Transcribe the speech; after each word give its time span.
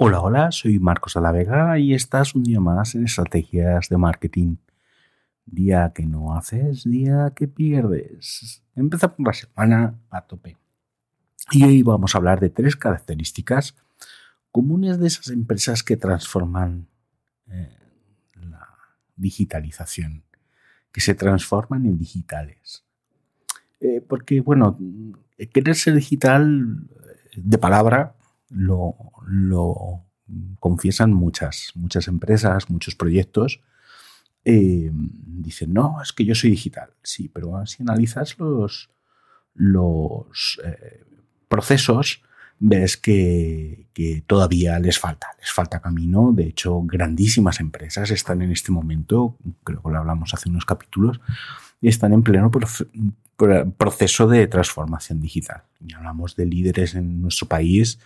Hola, 0.00 0.20
hola, 0.20 0.52
soy 0.52 0.78
Marcos 0.78 1.14
de 1.14 1.20
la 1.20 1.32
Vega 1.32 1.76
y 1.76 1.92
estás 1.92 2.36
un 2.36 2.44
día 2.44 2.60
más 2.60 2.94
en 2.94 3.04
Estrategias 3.04 3.88
de 3.88 3.96
Marketing. 3.96 4.54
Día 5.44 5.90
que 5.92 6.06
no 6.06 6.36
haces, 6.36 6.84
día 6.84 7.32
que 7.34 7.48
pierdes. 7.48 8.62
Empezamos 8.76 9.16
la 9.18 9.32
semana 9.32 9.98
a 10.08 10.20
tope. 10.20 10.56
Y 11.50 11.64
hoy 11.64 11.82
vamos 11.82 12.14
a 12.14 12.18
hablar 12.18 12.38
de 12.38 12.48
tres 12.48 12.76
características 12.76 13.74
comunes 14.52 15.00
de 15.00 15.08
esas 15.08 15.30
empresas 15.30 15.82
que 15.82 15.96
transforman 15.96 16.86
eh, 17.50 17.76
la 18.36 18.68
digitalización, 19.16 20.22
que 20.92 21.00
se 21.00 21.16
transforman 21.16 21.86
en 21.86 21.98
digitales. 21.98 22.84
Eh, 23.80 24.00
porque, 24.00 24.42
bueno, 24.42 24.78
querer 25.52 25.74
ser 25.74 25.94
digital 25.94 26.88
de 27.34 27.58
palabra 27.58 28.14
lo, 28.50 28.94
confiesan 30.58 31.12
muchas, 31.12 31.72
muchas 31.74 32.08
empresas, 32.08 32.70
muchos 32.70 32.94
proyectos. 32.94 33.60
Eh, 34.44 34.90
dicen, 34.92 35.72
no, 35.72 36.00
es 36.02 36.12
que 36.12 36.24
yo 36.24 36.34
soy 36.34 36.50
digital. 36.50 36.90
Sí, 37.02 37.28
pero 37.28 37.64
si 37.66 37.82
analizas 37.82 38.38
los, 38.38 38.90
los 39.54 40.60
eh, 40.64 41.04
procesos, 41.48 42.22
ves 42.60 42.96
que, 42.96 43.86
todavía 44.26 44.78
les 44.78 44.98
falta, 44.98 45.28
les 45.38 45.50
falta 45.50 45.80
camino. 45.80 46.32
De 46.32 46.44
hecho, 46.44 46.82
grandísimas 46.82 47.60
empresas 47.60 48.10
están 48.10 48.42
en 48.42 48.52
este 48.52 48.72
momento, 48.72 49.36
creo 49.64 49.82
que 49.82 49.90
lo 49.90 49.98
hablamos 49.98 50.34
hace 50.34 50.48
unos 50.48 50.64
capítulos, 50.64 51.20
están 51.80 52.12
en 52.12 52.22
pleno 52.22 52.50
proceso 53.76 54.28
de 54.28 54.46
transformación 54.46 55.20
digital. 55.20 55.62
Y 55.84 55.94
hablamos 55.94 56.36
de 56.36 56.46
líderes 56.46 56.94
en 56.94 57.22
nuestro 57.22 57.46
país 57.46 57.98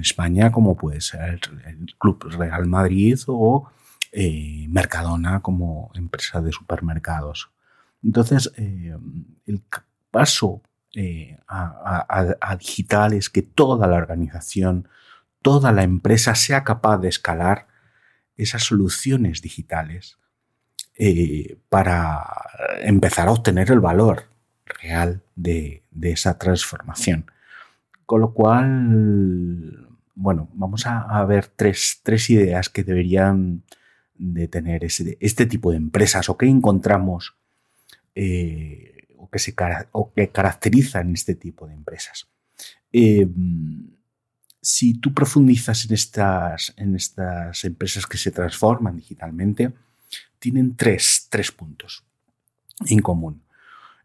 España, 0.00 0.50
como 0.52 0.76
puede 0.76 1.00
ser 1.00 1.40
el 1.66 1.94
Club 1.98 2.24
Real 2.30 2.66
Madrid 2.66 3.18
o 3.26 3.70
eh, 4.12 4.66
Mercadona 4.68 5.40
como 5.40 5.90
empresa 5.94 6.40
de 6.40 6.52
supermercados. 6.52 7.50
Entonces, 8.02 8.52
eh, 8.56 8.96
el 9.46 9.62
paso 10.10 10.62
eh, 10.94 11.38
a, 11.48 12.56
digital 12.58 13.14
es 13.14 13.30
que 13.30 13.42
toda 13.42 13.86
la 13.86 13.96
organización, 13.96 14.88
toda 15.40 15.72
la 15.72 15.82
empresa 15.82 16.34
sea 16.34 16.64
capaz 16.64 16.98
de 16.98 17.08
escalar 17.08 17.68
esas 18.36 18.64
soluciones 18.64 19.40
digitales 19.40 20.18
para 21.68 22.24
empezar 22.80 23.28
a 23.28 23.32
obtener 23.32 23.70
el 23.70 23.80
valor 23.80 24.24
real 24.82 25.22
de 25.34 25.82
esa 26.02 26.38
transformación. 26.38 27.26
Con 28.12 28.20
lo 28.20 28.34
cual, 28.34 29.81
bueno, 30.14 30.48
vamos 30.54 30.86
a, 30.86 31.24
ver 31.24 31.46
tres, 31.46 32.30
ideas 32.30 32.68
que 32.68 32.84
deberían 32.84 33.62
de 34.14 34.48
tener 34.48 34.84
este 34.84 35.46
tipo 35.46 35.70
de 35.70 35.78
empresas 35.78 36.28
o 36.28 36.36
que 36.36 36.46
encontramos 36.46 37.34
eh, 38.14 39.08
o, 39.16 39.28
que 39.30 39.38
se, 39.38 39.54
o 39.92 40.12
caracterizan 40.32 41.12
este 41.12 41.34
tipo 41.34 41.66
de 41.66 41.74
empresas. 41.74 42.28
Eh, 42.92 43.26
si 44.60 44.94
tú 44.94 45.12
profundizas 45.12 45.86
en 45.86 45.94
estas, 45.94 46.74
en 46.76 46.94
estas 46.94 47.64
empresas 47.64 48.06
que 48.06 48.18
se 48.18 48.30
transforman 48.30 48.96
digitalmente, 48.96 49.72
tienen 50.38 50.76
tres, 50.76 51.26
tres 51.30 51.50
puntos 51.50 52.04
en 52.86 53.00
común. 53.00 53.42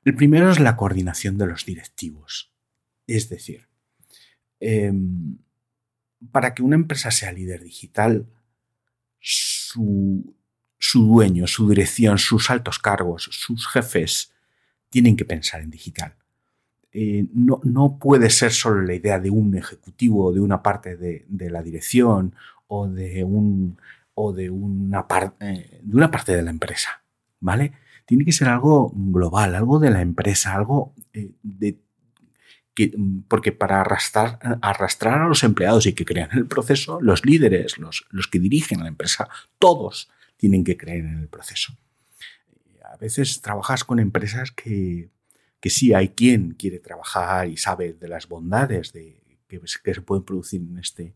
El 0.04 0.16
primero 0.16 0.50
es 0.50 0.60
la 0.60 0.76
coordinación 0.76 1.38
de 1.38 1.48
los 1.48 1.66
directivos. 1.66 2.52
Es 3.06 3.30
decir, 3.30 3.68
Em, 4.60 5.38
para 6.32 6.54
que 6.54 6.64
una 6.64 6.76
empresa 6.76 7.12
sea 7.12 7.32
líder 7.32 7.64
digital, 7.64 8.28
su, 9.20 10.34
dueño, 10.94 11.48
su 11.48 11.70
dirección, 11.70 12.18
sus 12.18 12.50
altos 12.50 12.80
cargos, 12.80 13.30
sus 13.32 13.68
jefes, 13.68 14.32
tienen 14.90 15.16
que 15.16 15.26
pensar 15.26 15.62
en 15.62 15.70
digital. 15.70 16.16
Eh, 16.92 17.28
no, 17.34 18.00
puede 18.00 18.30
ser 18.30 18.52
solo 18.52 18.82
la 18.82 18.94
idea 18.94 19.20
de 19.20 19.30
un 19.30 19.56
ejecutivo, 19.56 20.32
de 20.34 20.40
una 20.40 20.64
parte 20.64 20.98
de, 20.98 21.26
la 21.50 21.62
dirección 21.62 22.34
o 22.68 22.88
de, 22.88 23.24
un, 23.24 23.78
o 24.14 24.34
de, 24.34 24.50
una 24.50 25.06
eh, 25.42 25.82
de 25.84 25.96
una 25.96 26.10
parte 26.10 26.36
de 26.36 26.42
la 26.42 26.50
empresa. 26.50 27.04
¿Vale? 27.40 27.74
Tiene 28.06 28.26
que 28.26 28.32
ser 28.32 28.48
algo 28.48 28.92
global, 28.96 29.54
algo 29.54 29.80
de 29.80 29.92
la 29.92 30.02
empresa, 30.02 30.56
algo 30.56 30.94
eh, 31.14 31.32
de 31.44 31.78
porque 33.28 33.52
para 33.52 33.82
arrastrar, 33.82 34.40
a 34.42 35.28
los 35.28 35.44
empleados 35.44 35.86
y 35.86 35.94
que 35.94 36.06
crean 36.06 36.30
en 36.32 36.40
el 36.40 36.48
proceso, 36.48 37.00
los 37.02 37.26
líderes, 37.26 37.78
los, 37.78 38.06
los 38.10 38.28
que 38.28 38.40
dirigen 38.40 38.82
la 38.82 38.88
empresa, 38.88 39.28
todos 39.60 40.10
tienen 40.38 40.64
que 40.64 40.78
creer 40.78 41.06
en 41.06 41.20
el 41.20 41.28
proceso. 41.28 41.76
A 42.84 42.98
veces 42.98 43.42
trabajas 43.42 43.84
con 43.84 44.00
empresas 44.00 44.52
que, 44.52 45.10
que 45.60 45.70
sí 45.70 45.94
hay 45.94 46.10
quien 46.10 46.52
quiere 46.52 46.80
trabajar 46.80 47.50
y 47.50 47.58
sabe 47.58 47.94
de 47.94 48.08
las 48.08 48.28
bondades 48.28 48.94
de, 48.94 49.22
que, 49.48 49.60
que 49.60 49.94
se 49.94 50.02
pueden 50.02 50.24
producir 50.24 50.62
en 50.62 50.78
este, 50.78 51.16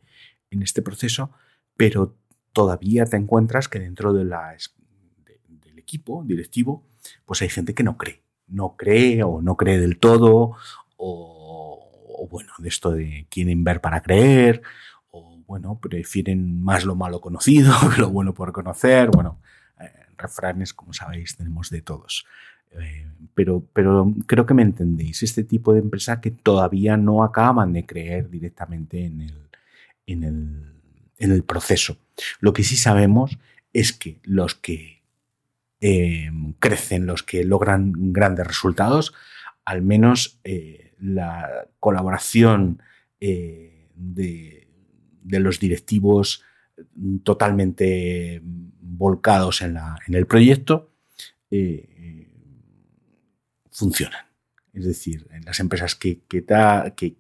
en 0.50 0.64
este 0.64 0.82
proceso, 0.82 1.32
pero 1.78 2.18
todavía 2.54 3.06
te 3.06 3.18
encuentras 3.18 3.68
que 3.68 3.80
dentro 3.80 4.14
de 4.14 4.26
la, 4.26 4.56
del 5.48 5.80
equipo 5.80 6.24
directivo, 6.26 6.88
pues 7.26 7.42
hay 7.42 7.50
gente 7.50 7.74
que 7.74 7.84
no 7.84 7.98
cree, 7.98 8.24
no 8.48 8.76
cree 8.78 9.24
o 9.24 9.42
no 9.42 9.56
cree 9.58 9.80
del 9.80 9.98
todo 9.98 10.56
o 11.08 12.28
bueno, 12.30 12.54
de 12.58 12.70
esto 12.70 12.92
de 12.92 13.28
quieren 13.30 13.64
ver 13.64 13.82
para 13.82 14.02
creer, 14.02 14.62
o 15.10 15.38
bueno, 15.46 15.80
prefieren 15.80 16.64
más 16.64 16.86
lo 16.86 16.96
malo 16.96 17.22
conocido 17.22 17.74
que 17.96 18.02
lo 18.02 18.10
bueno 18.10 18.34
por 18.34 18.52
conocer. 18.52 19.10
Bueno, 19.10 19.42
eh, 19.80 19.92
refranes, 20.18 20.74
como 20.74 20.94
sabéis, 20.94 21.36
tenemos 21.36 21.70
de 21.70 21.82
todos. 21.82 22.26
Eh, 22.72 23.08
pero, 23.34 23.66
pero 23.74 24.14
creo 24.28 24.46
que 24.46 24.54
me 24.54 24.62
entendéis, 24.62 25.24
este 25.24 25.44
tipo 25.44 25.74
de 25.74 25.80
empresa 25.80 26.22
que 26.22 26.32
todavía 26.32 26.96
no 26.96 27.24
acaban 27.24 27.74
de 27.74 27.86
creer 27.86 28.30
directamente 28.30 29.06
en 29.06 29.22
el, 29.22 29.50
en 30.06 30.24
el, 30.24 30.74
en 31.18 31.32
el 31.32 31.44
proceso. 31.44 31.98
Lo 32.40 32.54
que 32.54 32.64
sí 32.64 32.78
sabemos 32.78 33.38
es 33.74 33.92
que 33.92 34.20
los 34.24 34.56
que 34.56 35.02
eh, 35.82 36.32
crecen, 36.60 37.08
los 37.08 37.24
que 37.24 37.44
logran 37.44 38.14
grandes 38.14 38.48
resultados, 38.48 39.14
al 39.66 39.82
menos 39.82 40.40
la 41.02 41.68
colaboración 41.80 42.82
eh, 43.20 43.90
de, 43.96 44.68
los 45.24 45.60
directivos 45.60 46.44
totalmente 47.24 48.42
volcados 48.44 49.62
en, 49.62 49.78
el 50.08 50.28
proyecto 50.28 50.92
eh, 51.50 52.28
funcionan. 53.70 54.26
Es 54.74 54.86
decir, 54.86 55.28
en 55.32 55.44
las 55.44 55.60
empresas 55.60 55.96
que, 55.96 56.22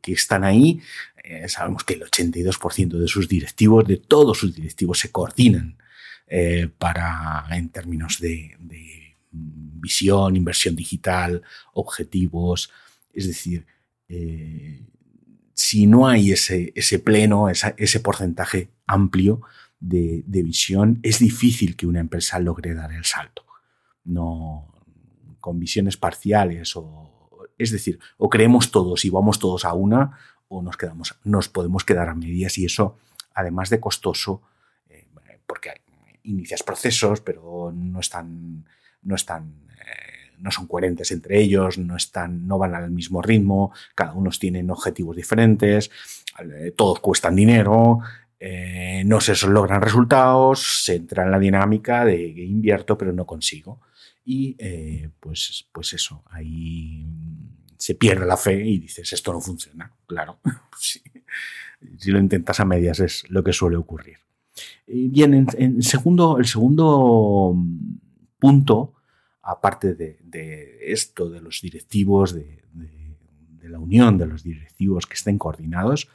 están 0.07 0.43
ahí, 0.43 0.79
eh, 1.23 1.49
sabemos 1.49 1.83
que 1.83 1.95
el 1.95 2.03
82% 2.03 2.97
de 2.97 3.07
sus 3.07 3.27
directivos, 3.27 3.85
de 3.85 3.97
todos 3.97 4.37
sus 4.37 4.55
directivos, 4.55 4.99
se 4.99 5.11
coordinan 5.11 5.77
para, 6.77 7.45
en 7.51 7.69
términos 7.69 8.19
de 8.21 8.55
visión, 9.31 10.35
inversión 10.37 10.77
digital, 10.77 11.41
objetivos, 11.73 12.71
es 13.13 13.27
decir, 13.27 13.65
eh, 14.09 14.85
si 15.53 15.87
no 15.87 16.07
hay 16.07 16.31
ese, 16.31 16.99
pleno, 17.03 17.47
ese 17.49 17.99
porcentaje 17.99 18.69
amplio 18.87 19.41
de, 19.79 20.23
visión, 20.27 20.99
es 21.03 21.19
difícil 21.19 21.75
que 21.75 21.87
una 21.87 21.99
empresa 21.99 22.39
logre 22.39 22.73
dar 22.73 22.91
el 22.91 23.05
salto. 23.05 23.45
No 24.03 24.67
con 25.39 25.59
visiones 25.59 25.97
parciales 25.97 26.75
o 26.75 27.47
es 27.57 27.71
decir, 27.71 27.99
o 28.17 28.29
creemos 28.29 28.71
todos 28.71 29.05
y 29.05 29.09
vamos 29.09 29.39
todos 29.39 29.65
a 29.65 29.73
una 29.73 30.17
o 30.47 30.61
nos 30.61 30.77
quedamos, 30.77 31.15
nos 31.23 31.47
podemos 31.47 31.83
quedar 31.83 32.09
a 32.09 32.15
medias 32.15 32.57
y 32.57 32.65
eso, 32.65 32.97
además 33.33 33.69
de 33.69 33.79
costoso, 33.79 34.41
eh, 34.89 35.07
porque 35.45 35.81
inicias 36.23 36.63
procesos, 36.63 37.21
pero 37.21 37.71
no 37.73 37.99
están, 37.99 38.65
no 39.03 39.15
están 39.15 39.71
no 40.41 40.51
son 40.51 40.67
coherentes 40.67 41.11
entre 41.11 41.39
ellos, 41.39 41.77
no, 41.77 41.95
están, 41.95 42.47
no 42.47 42.57
van 42.57 42.75
al 42.75 42.91
mismo 42.91 43.21
ritmo, 43.21 43.71
cada 43.95 44.13
uno 44.13 44.29
tiene 44.31 44.65
objetivos 44.71 45.15
diferentes, 45.15 45.91
eh, 46.39 46.73
todos 46.75 46.99
cuestan 46.99 47.35
dinero, 47.35 47.99
eh, 48.39 49.03
no 49.05 49.21
se 49.21 49.35
logran 49.47 49.81
resultados, 49.81 50.83
se 50.83 50.95
entra 50.95 51.23
en 51.23 51.31
la 51.31 51.39
dinámica 51.39 52.05
de 52.05 52.27
invierto 52.27 52.97
pero 52.97 53.13
no 53.13 53.25
consigo. 53.25 53.79
Y 54.23 54.55
eh, 54.59 55.09
pues, 55.19 55.67
pues 55.71 55.93
eso, 55.93 56.23
ahí 56.29 57.05
se 57.77 57.95
pierde 57.95 58.25
la 58.25 58.37
fe 58.37 58.63
y 58.63 58.79
dices, 58.79 59.11
esto 59.13 59.33
no 59.33 59.41
funciona, 59.41 59.93
claro. 60.05 60.39
Si 61.97 62.11
lo 62.11 62.19
intentas 62.19 62.59
a 62.59 62.65
medias 62.65 62.99
es 62.99 63.27
lo 63.29 63.43
que 63.43 63.53
suele 63.53 63.75
ocurrir. 63.75 64.17
Bien, 64.85 65.47
en 65.57 65.81
segundo, 65.81 66.37
el 66.37 66.45
segundo 66.45 67.55
punto 68.37 69.00
aparte 69.41 69.95
de, 69.95 70.79
esto, 70.81 71.29
de 71.29 71.41
los 71.41 71.61
directivos, 71.61 72.33
de, 72.33 72.61
la 73.63 73.79
unión 73.79 74.17
de 74.17 74.25
los 74.25 74.43
directivos 74.43 75.05
que 75.05 75.13
estén 75.13 75.37
coordinados, 75.37 76.09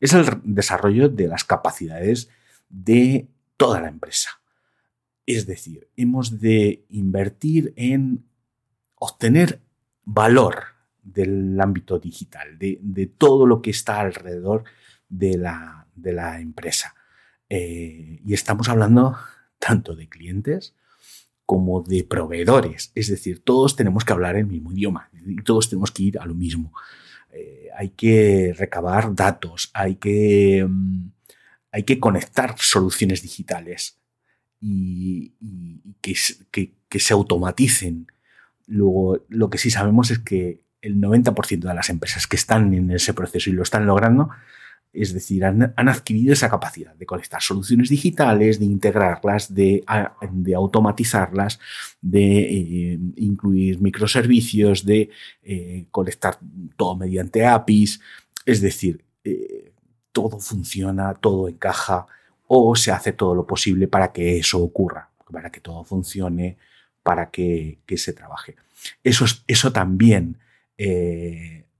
es 0.00 0.14
el 0.14 0.24
desarrollo 0.44 1.08
de 1.10 1.28
las 1.28 1.44
capacidades 1.44 2.30
de 2.70 3.28
toda 3.56 3.80
la 3.80 3.88
empresa. 3.88 4.30
Es 5.26 5.46
decir, 5.46 5.90
hemos 5.96 6.40
de 6.40 6.86
invertir 6.88 7.74
en 7.76 8.24
obtener 8.94 9.60
valor 10.04 10.64
del 11.02 11.60
ámbito 11.60 11.98
digital, 11.98 12.58
de, 12.58 13.12
todo 13.18 13.46
lo 13.46 13.60
que 13.60 13.70
está 13.70 14.00
alrededor 14.00 14.64
de 15.08 15.36
la, 15.36 16.40
empresa. 16.40 16.94
Eh, 17.48 18.20
y 18.24 18.32
estamos 18.32 18.68
hablando 18.68 19.18
tanto 19.58 19.94
de 19.94 20.08
clientes 20.08 20.74
como 21.46 21.82
de 21.82 22.04
proveedores. 22.04 22.92
Es 22.94 23.08
decir, 23.08 23.42
todos 23.42 23.76
tenemos 23.76 24.04
que 24.04 24.12
hablar 24.12 24.36
el 24.36 24.46
mismo 24.46 24.72
idioma 24.72 25.10
y 25.26 25.42
todos 25.42 25.68
tenemos 25.68 25.90
que 25.90 26.04
ir 26.04 26.18
a 26.18 26.26
lo 26.26 26.34
mismo. 26.34 26.72
Eh, 27.32 27.68
hay 27.76 27.90
que 27.90 28.54
recabar 28.56 29.14
datos, 29.14 29.70
hay 29.72 29.96
que, 29.96 30.66
mm, 30.68 31.10
hay 31.72 31.82
que 31.84 31.98
conectar 31.98 32.54
soluciones 32.58 33.22
digitales 33.22 33.98
y, 34.60 35.32
que, 36.00 36.14
que, 36.88 37.00
se 37.00 37.14
automaticen. 37.14 38.06
Luego, 38.66 39.24
lo 39.28 39.50
que 39.50 39.58
sí 39.58 39.70
sabemos 39.70 40.10
es 40.10 40.18
que 40.18 40.64
el 40.82 40.96
90% 41.00 41.68
de 41.68 41.74
las 41.74 41.90
empresas 41.90 42.26
que 42.26 42.36
están 42.36 42.72
en 42.74 42.90
ese 42.90 43.14
proceso 43.14 43.50
y 43.50 43.54
lo 43.54 43.62
están 43.62 43.86
logrando 43.86 44.30
es 44.92 45.14
decir, 45.14 45.44
han, 45.44 45.72
adquirido 45.76 46.34
esa 46.34 46.50
capacidad 46.50 46.94
de 46.94 47.06
conectar 47.06 47.40
soluciones 47.40 47.88
digitales, 47.88 48.58
de 48.58 48.66
integrarlas, 48.66 49.54
de, 49.54 49.82
automatizarlas, 50.54 51.58
de 52.00 52.40
eh, 52.40 52.98
incluir 53.16 53.80
microservicios, 53.80 54.84
de 54.84 55.08
eh, 55.42 55.86
conectar 55.90 56.38
todo 56.76 56.96
mediante 56.96 57.46
APIs. 57.46 58.00
Es 58.44 58.60
decir, 58.60 59.02
eh, 59.24 59.72
todo 60.12 60.38
funciona, 60.38 61.14
todo 61.14 61.48
encaja 61.48 62.06
o 62.46 62.76
se 62.76 62.90
hace 62.90 63.14
todo 63.14 63.34
lo 63.34 63.46
posible 63.46 63.88
para 63.88 64.12
que 64.12 64.38
eso 64.38 64.62
ocurra, 64.62 65.08
para 65.32 65.50
que 65.50 65.60
todo 65.60 65.84
funcione, 65.84 66.58
para 67.02 67.30
que, 67.30 67.78
se 67.96 68.12
trabaje. 68.12 68.56
Eso, 69.02 69.24
eso 69.46 69.72
también 69.72 70.36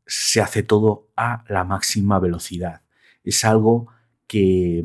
se 0.06 0.40
hace 0.40 0.62
todo 0.62 1.08
a 1.16 1.44
la 1.48 1.64
máxima 1.64 2.18
velocidad 2.18 2.82
es 3.24 3.44
algo 3.44 3.88
que, 4.26 4.84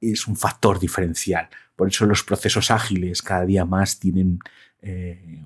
es 0.00 0.26
un 0.26 0.36
factor 0.36 0.78
diferencial. 0.78 1.48
Por 1.76 1.88
eso 1.88 2.06
los 2.06 2.22
procesos 2.22 2.70
ágiles 2.70 3.22
cada 3.22 3.44
día 3.46 3.64
más 3.64 3.98
tienen 3.98 4.38
eh, 4.82 5.42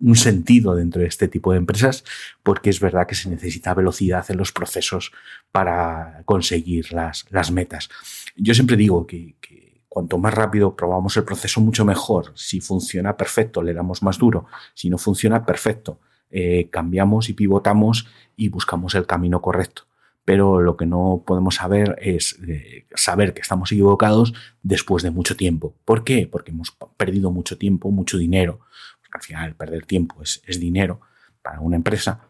un 0.00 0.16
sentido 0.16 0.74
dentro 0.74 1.02
de 1.02 1.08
este 1.08 1.28
tipo 1.28 1.52
de 1.52 1.58
empresas, 1.58 2.04
porque 2.42 2.70
es 2.70 2.80
verdad 2.80 3.06
que 3.06 3.14
se 3.14 3.28
necesita 3.28 3.74
velocidad 3.74 4.24
en 4.30 4.36
los 4.38 4.52
procesos 4.52 5.12
para 5.52 6.22
conseguir 6.24 6.92
las, 6.92 7.24
metas. 7.50 7.88
Yo 8.36 8.54
siempre 8.54 8.76
digo 8.76 9.06
que, 9.06 9.36
que, 9.40 9.82
cuanto 9.88 10.18
más 10.18 10.34
rápido 10.34 10.76
probamos 10.76 11.16
el 11.16 11.24
proceso, 11.24 11.60
mucho 11.60 11.84
mejor. 11.84 12.32
Si 12.34 12.60
funciona 12.60 13.16
perfecto, 13.16 13.62
le 13.62 13.72
damos 13.72 14.02
más 14.02 14.18
duro. 14.18 14.46
Si 14.74 14.90
no 14.90 14.98
funciona, 14.98 15.44
perfecto. 15.44 16.00
Eh, 16.30 16.68
cambiamos 16.70 17.28
y 17.28 17.34
pivotamos 17.34 18.08
y 18.36 18.48
buscamos 18.48 18.94
el 18.94 19.06
camino 19.06 19.40
correcto. 19.40 19.82
Pero 20.24 20.60
lo 20.60 20.76
que 20.76 20.86
no 20.86 21.22
podemos 21.24 21.56
saber 21.56 21.96
es 22.00 22.38
eh, 22.48 22.86
saber 22.94 23.32
que 23.32 23.42
estamos 23.42 23.70
equivocados 23.70 24.34
después 24.62 25.04
de 25.04 25.10
mucho 25.10 25.36
tiempo. 25.36 25.74
¿Por 25.84 26.02
qué? 26.02 26.28
Porque 26.30 26.50
hemos 26.50 26.76
perdido 26.96 27.30
mucho 27.30 27.56
tiempo, 27.58 27.92
mucho 27.92 28.18
dinero. 28.18 28.60
Porque 29.00 29.18
al 29.18 29.22
final 29.22 29.54
perder 29.54 29.86
tiempo 29.86 30.16
es, 30.22 30.42
dinero 30.58 31.00
para 31.42 31.60
una 31.60 31.76
empresa. 31.76 32.20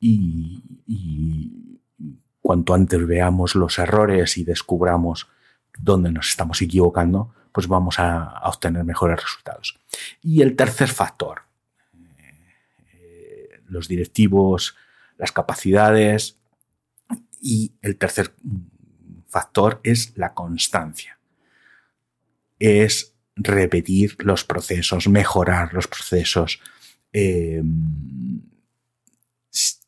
Y, 0.00 0.60
cuanto 2.40 2.74
antes 2.74 3.06
veamos 3.06 3.54
los 3.54 3.78
errores 3.78 4.36
y 4.36 4.44
descubramos 4.44 5.28
dónde 5.78 6.12
nos 6.12 6.28
estamos 6.28 6.60
equivocando, 6.60 7.32
pues 7.52 7.68
vamos 7.68 7.98
a 7.98 8.40
obtener 8.44 8.84
mejores 8.84 9.22
resultados. 9.22 9.78
Y 10.20 10.42
el 10.42 10.56
tercer 10.56 10.88
factor, 10.88 11.43
los 13.74 13.88
directivos, 13.88 14.76
las 15.18 15.32
capacidades. 15.32 16.38
Y 17.40 17.74
el 17.82 17.96
tercer 17.96 18.34
factor 19.28 19.80
es 19.82 20.16
la 20.16 20.32
constancia. 20.32 21.18
Es 22.58 23.14
repetir 23.36 24.16
los 24.20 24.44
procesos, 24.44 25.08
mejorar 25.08 25.74
los 25.74 25.88
procesos, 25.88 26.60
em, 27.12 28.40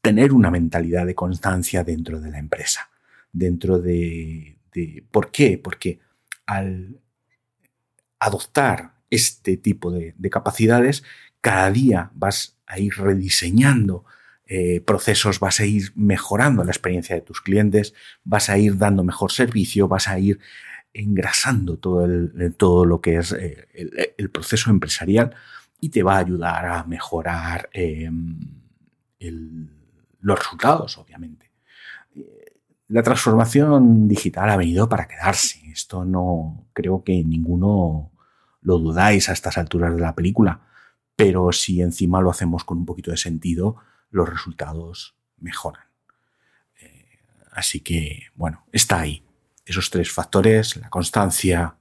tener 0.03 0.33
una 0.33 0.51
mentalidad 0.51 1.07
de 1.07 1.15
constancia 1.15 1.83
dentro 1.83 2.21
de 2.21 2.31
la 2.31 2.39
empresa, 2.39 2.91
dentro 3.33 3.81
de, 3.81 4.59
¿Por 5.11 5.31
qué? 5.31 5.59
Porque 5.59 6.01
al 6.45 7.01
adoptar 8.21 8.97
este 9.11 9.57
tipo 9.57 9.91
de 9.91 10.31
capacidades, 10.31 11.03
cada 11.41 11.71
día 11.71 12.11
vas 12.15 12.56
a 12.67 12.79
ir 12.79 12.95
rediseñando 12.97 14.05
eh, 14.49 14.81
procesos, 14.81 15.41
vas 15.41 15.59
a 15.59 15.67
ir 15.67 15.93
mejorando 15.97 16.63
la 16.63 16.71
experiencia 16.71 17.17
de 17.17 17.21
tus 17.21 17.41
clientes, 17.41 17.95
vas 18.23 18.49
a 18.49 18.59
ir 18.59 18.79
dando 18.79 19.03
mejor 19.03 19.33
servicio, 19.33 19.89
vas 19.89 20.07
a 20.07 20.21
ir 20.21 20.39
engrasando 20.93 21.79
todo, 21.79 22.05
el, 22.05 22.55
todo 22.57 22.85
lo 22.85 23.01
que 23.01 23.17
es 23.17 23.33
eh, 23.33 23.67
el, 24.17 24.31
proceso 24.31 24.71
empresarial 24.71 25.35
y 25.81 25.89
te 25.89 26.05
va 26.05 26.15
a 26.15 26.21
ayudar 26.21 26.65
a 26.65 26.85
mejorar 26.85 27.69
em, 27.73 28.39
los 30.21 30.39
resultados, 30.39 30.97
obviamente. 30.97 31.51
La 32.87 33.03
transformación 33.03 34.07
digital 34.07 34.49
ha 34.49 34.57
venido 34.57 34.89
para 34.89 35.09
quedarse. 35.09 35.61
Esto 35.73 36.05
no 36.05 36.69
creo 36.73 37.03
que 37.03 37.25
ninguno 37.25 38.13
lo 38.61 38.79
dudáis 38.79 39.29
a 39.29 39.33
estas 39.33 39.59
alturas 39.59 39.93
de 39.95 40.01
la 40.01 40.15
película 40.15 40.66
pero 41.17 41.51
si 41.53 41.81
encima 41.81 42.21
lo 42.21 42.31
hacemos 42.31 42.65
con 42.65 42.79
un 42.79 42.87
poquito 42.87 43.11
de 43.11 43.17
sentido, 43.17 43.77
los 44.11 44.29
resultados 44.29 45.15
mejoran. 45.39 45.85
Eh, 46.81 47.07
así 47.53 47.81
que, 47.81 48.25
bueno, 48.35 48.65
está 48.71 49.01
ahí. 49.01 49.25
Esos 49.65 49.91
tres 49.91 50.13
factores, 50.13 50.77
la 50.77 50.91
constancia, 50.91 51.77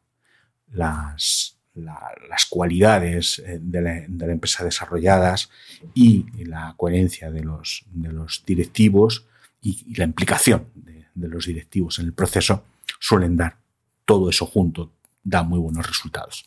las, 0.71 1.57
las 1.75 2.45
cualidades 2.49 3.39
eh, 3.39 3.59
de 3.61 3.81
la, 3.81 4.31
empresa 4.31 4.63
desarrolladas 4.63 5.49
y 5.93 6.25
la 6.45 6.73
coherencia 6.77 7.29
de 7.29 7.43
los, 7.43 7.85
de 7.91 8.11
los 8.11 8.43
directivos 8.45 9.27
y, 9.61 9.95
la 9.95 10.05
implicación 10.05 10.69
de, 10.73 11.05
de 11.13 11.27
los 11.27 11.45
directivos 11.45 11.99
en 11.99 12.07
el 12.07 12.13
proceso 12.13 12.63
suelen 12.99 13.35
dar 13.35 13.57
todo 14.05 14.29
eso 14.29 14.45
junto, 14.45 14.93
da 15.23 15.43
muy 15.43 15.59
buenos 15.59 15.85
resultados. 15.85 16.45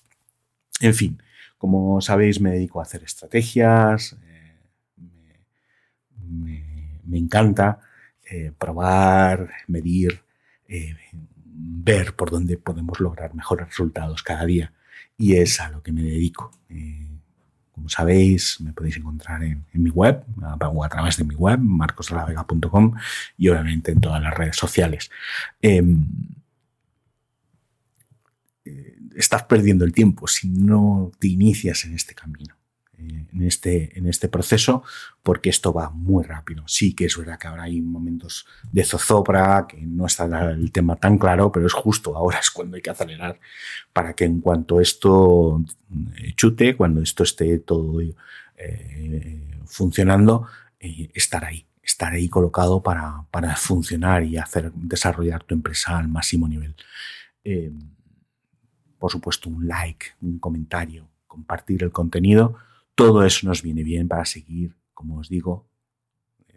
En 0.81 0.95
fin, 0.95 1.21
como 1.59 2.01
sabéis, 2.01 2.41
me 2.41 2.53
dedico 2.53 2.79
a 2.79 2.85
hacer 2.85 3.03
estrategias, 3.03 4.17
eh, 4.23 4.57
me, 7.05 7.19
encanta 7.19 7.81
eh, 8.31 8.53
probar, 8.57 9.51
medir, 9.67 10.23
eh, 10.69 10.97
ver 11.53 12.15
por 12.15 12.31
dónde 12.31 12.57
podemos 12.57 13.01
lograr 13.01 13.35
mejores 13.35 13.67
resultados 13.67 14.23
cada 14.23 14.47
día 14.47 14.73
y 15.17 15.37
es 15.37 15.61
a 15.61 15.71
lo 15.71 15.83
que 15.83 15.93
me 15.93 16.03
dedico. 16.03 16.53
como 17.73 17.89
sabéis, 17.89 18.61
me 18.61 18.73
podéis 18.73 18.97
encontrar 18.97 19.43
en, 19.43 19.65
mi 19.73 19.91
web 19.91 20.25
o 20.73 20.85
a 20.85 20.89
través 20.89 21.17
de 21.17 21.25
mi 21.25 21.35
web, 21.35 21.59
marcosalavega.com 21.59 22.95
y 23.37 23.49
obviamente 23.49 23.93
en 23.93 24.01
todas 24.01 24.23
las 24.23 24.35
redes 24.35 24.57
sociales. 24.57 25.11
Estás 29.19 29.43
perdiendo 29.43 29.85
el 29.85 29.93
tiempo 29.93 30.29
si 30.29 30.49
no 30.49 31.11
te 31.19 31.27
inicias 31.27 31.85
en 31.85 31.93
este 31.93 32.15
camino, 32.15 32.55
eh, 32.97 33.27
en, 33.33 33.43
este, 33.43 33.99
en 33.99 34.07
este 34.07 34.29
proceso, 34.29 34.85
porque 35.25 35.51
esto 35.51 35.73
va 35.73 35.91
muy 35.91 36.23
rápido. 36.23 36.63
Sí 36.69 36.95
que 36.95 37.07
es 37.07 37.17
verdad 37.17 37.37
que 37.37 37.49
ahora 37.49 37.65
hay 37.65 37.81
momentos 37.81 38.47
de 38.71 38.85
zozobra, 38.85 39.67
que 39.69 39.79
no 39.79 40.07
está 40.07 40.27
el 40.53 40.71
tema 40.71 40.95
tan 40.95 41.19
claro, 41.19 41.51
pero 41.51 41.67
es 41.67 41.73
justo 41.73 42.17
ahora 42.17 42.39
es 42.43 42.49
cuando 42.53 42.77
hay 42.77 42.83
que 42.83 42.91
acelerar 42.91 43.41
para 43.93 44.15
que 44.15 44.25
en 44.25 44.41
cuanto 44.41 44.81
esto 44.81 45.65
eh, 46.17 46.33
chute, 46.37 46.77
cuando 46.77 47.03
esto 47.03 47.25
esté 47.25 47.59
todo 47.59 48.01
eh, 48.01 49.61
funcionando, 49.67 50.47
estar 50.79 51.45
ahí 51.45 51.65
estar 51.83 52.13
ahí 52.13 52.29
colocado 52.29 52.83
para, 52.83 53.25
para, 53.33 53.57
funcionar 53.57 54.23
y 54.23 54.37
hacer 54.37 54.71
desarrollar 54.75 55.43
tu 55.43 55.55
empresa 55.55 55.99
al 55.99 56.07
máximo 56.07 56.47
nivel 56.47 56.77
por 58.99 59.11
supuesto 59.11 59.49
un 59.49 59.67
like, 59.67 60.07
un 60.21 60.39
comentario, 60.39 61.09
compartir 61.27 61.83
el 61.83 61.93
contenido, 61.93 62.57
todo 62.95 63.25
eso 63.25 63.47
nos 63.47 63.63
viene 63.63 63.85
bien 63.85 64.09
para 64.09 64.25
seguir, 64.25 64.77
como 64.95 65.19
os 65.19 65.29
digo, 65.29 65.69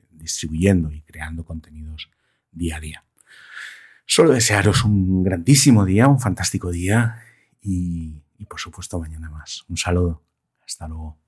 distribuyendo 0.10 0.92
y 0.92 1.02
creando 1.02 1.46
contenidos 1.46 2.10
día 2.52 2.78
a 2.78 2.80
día. 2.80 3.06
Solo 4.06 4.32
desearos 4.32 4.84
un 4.84 5.24
grandísimo 5.24 5.86
día, 5.86 6.08
un 6.08 6.20
fantástico 6.20 6.72
día 6.72 7.22
y, 7.62 8.22
y 8.38 8.46
por 8.46 8.60
supuesto 8.60 9.00
mañana 9.00 9.30
más. 9.30 9.64
Un 9.70 9.78
saludo. 9.78 10.22
Hasta 10.66 10.88
luego. 10.88 11.21